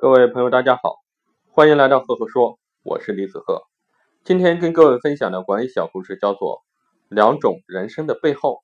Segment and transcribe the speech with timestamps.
[0.00, 0.98] 各位朋友，大家好，
[1.50, 3.62] 欢迎来到赫赫说，我是李子赫。
[4.22, 6.58] 今天跟各位分享的管理小故事叫做
[7.08, 8.62] 《两种人生的背后》。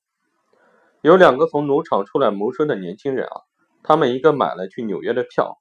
[1.01, 3.41] 有两个从农场出来谋生的年轻人啊，
[3.83, 5.57] 他们一个买了去纽约的票，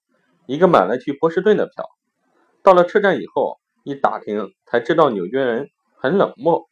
[0.47, 1.85] 一个买了去波士顿的票。
[2.63, 6.69] 到了车站以后，一打听才知道纽约人很冷漠，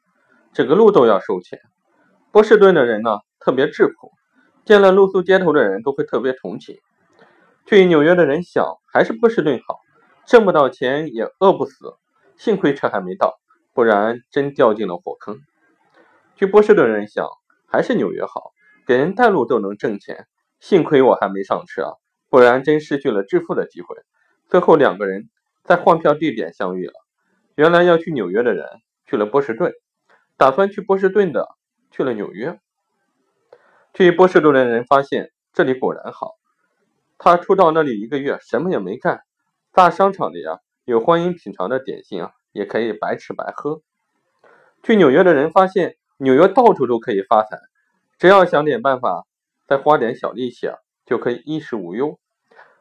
[0.53, 1.59] 整个路都要收钱。
[2.31, 4.13] 波士顿的人呢，特别质朴。
[4.65, 6.79] 见了露宿街头的人都会特别同情，
[7.65, 9.79] 去纽约的人想还是波士顿好，
[10.27, 11.95] 挣不到钱也饿不死，
[12.37, 13.39] 幸亏车还没到，
[13.73, 15.39] 不然真掉进了火坑。
[16.35, 17.27] 去波士顿人想
[17.67, 18.53] 还是纽约好，
[18.87, 20.27] 给人带路都能挣钱，
[20.61, 21.95] 幸亏我还没上车，
[22.29, 23.97] 不然真失去了致富的机会。
[24.49, 25.31] 最后两个人
[25.63, 26.93] 在换票地点相遇了，
[27.55, 28.67] 原来要去纽约的人
[29.07, 29.73] 去了波士顿，
[30.37, 31.49] 打算去波士顿的
[31.91, 32.59] 去了纽约。
[33.95, 36.33] 去波士顿的人发现这里果然好。
[37.25, 39.21] 他初到那里一个月，什么也没干。
[39.71, 43.81] 大商场里啊，有欢迎品尝的点心啊，也可以白吃白喝。
[44.83, 47.57] 去纽约的人发现纽约到处都可以发财，
[48.19, 49.25] 只要想点办法，
[49.69, 50.75] 再花点小力气啊，
[51.07, 52.19] 就可以衣食无忧。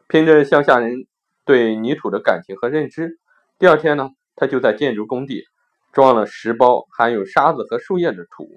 [0.08, 1.06] 凭着乡下人
[1.46, 3.20] 对泥土的感情和认知，
[3.60, 5.44] 第二天呢，他就在建筑工地
[5.92, 8.50] 装了十包含有沙子和树叶的土，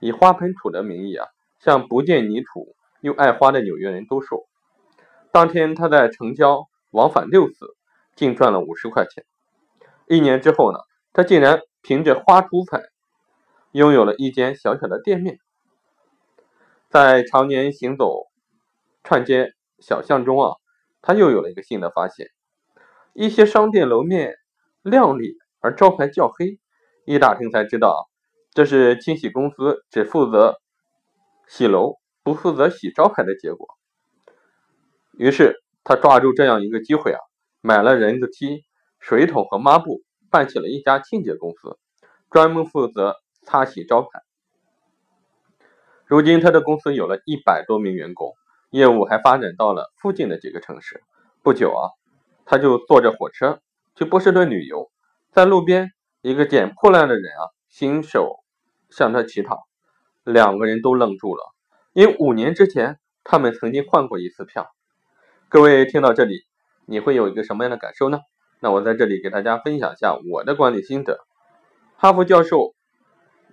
[0.00, 1.26] 以花盆土的名义啊。
[1.60, 4.47] 向不见泥土又爱花的纽约人兜售。
[5.38, 7.76] 当天他在城郊往返六次，
[8.16, 9.24] 净赚了五十块钱。
[10.08, 10.80] 一年之后呢，
[11.12, 12.82] 他竟然凭着花烛彩，
[13.70, 15.38] 拥有了一间小小的店面。
[16.90, 18.24] 在常年行走
[19.04, 20.56] 串街小巷中啊，
[21.02, 22.26] 他又有了一个新的发现：
[23.12, 24.34] 一些商店楼面
[24.82, 26.58] 亮丽，而招牌较黑。
[27.04, 28.10] 一打听才知道，
[28.54, 30.60] 这是清洗公司只负责。
[31.46, 33.68] 洗楼不负责洗招牌的结果，
[35.18, 37.18] 于是他抓住这样一个机会啊，
[37.60, 38.62] 买了人字梯、
[39.00, 41.76] 水桶和抹布，办起了一家清洁公司，
[42.30, 44.08] 专门负责擦洗招牌。
[46.06, 48.32] 如今他的公司有了一百多名员工，
[48.70, 51.02] 业务还发展到了附近的几个城市。
[51.42, 51.90] 不久啊，
[52.44, 53.60] 他就坐着火车
[53.96, 54.88] 去波士顿旅游，
[55.32, 55.90] 在路边，
[56.22, 58.36] 一个捡破烂的人啊，伸手
[58.88, 59.66] 向他乞讨。
[60.22, 61.42] 两个人都愣住了，
[61.92, 64.70] 因为五年之前他们曾经换过一次票。
[65.50, 66.42] 各位听到这里，
[66.84, 68.18] 你会有一个什么样的感受呢？
[68.60, 71.20] 那我在这里给大家分享一下我的管理心得。
[71.96, 72.74] 哈佛教授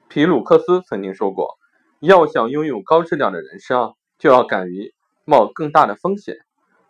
[0.10, 1.56] 皮鲁克斯曾经说过
[2.02, 6.36] ：“要想拥有高质量的人生，就要敢于冒更大的风险。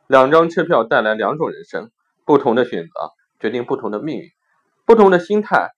[0.07, 1.91] 两张车票带来两种人生，
[2.25, 4.29] 不同的选择决定不同的命运，
[4.87, 5.69] 不同的心态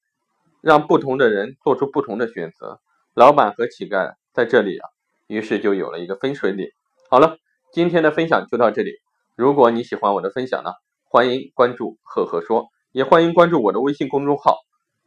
[0.62, 2.80] 让不同的人做出不同的选择。”
[3.14, 4.88] 老板和乞丐在这里啊，
[5.28, 6.70] 于是就有了一个分水岭。
[7.09, 7.36] 好了，
[7.74, 8.92] 今天的分享就到这里。
[9.38, 10.72] 如果你喜欢我的分享呢，
[11.03, 14.58] 欢迎关注赫赫说，也欢迎关注我的微信公众号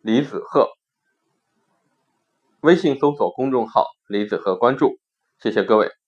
[0.03, 0.69] 李子赫。
[2.61, 5.01] 微信搜索公众号李子赫，关注，
[5.41, 6.00] 谢谢各位。